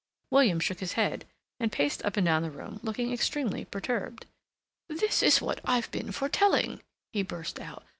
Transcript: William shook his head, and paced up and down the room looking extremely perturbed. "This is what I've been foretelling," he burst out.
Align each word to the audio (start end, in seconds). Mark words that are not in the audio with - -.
William 0.31 0.59
shook 0.59 0.79
his 0.79 0.93
head, 0.93 1.27
and 1.59 1.71
paced 1.71 2.03
up 2.03 2.17
and 2.17 2.25
down 2.25 2.41
the 2.41 2.49
room 2.49 2.79
looking 2.81 3.13
extremely 3.13 3.65
perturbed. 3.65 4.25
"This 4.87 5.21
is 5.21 5.43
what 5.43 5.61
I've 5.63 5.91
been 5.91 6.11
foretelling," 6.11 6.81
he 7.13 7.21
burst 7.21 7.59
out. 7.59 7.83